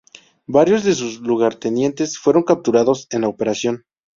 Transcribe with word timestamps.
Varios 0.47 0.83
de 0.83 0.95
sus 0.95 1.19
lugartenientes 1.19 2.17
fueron 2.17 2.41
capturados 2.41 3.05
en 3.11 3.21
la 3.21 3.27
operación. 3.27 3.85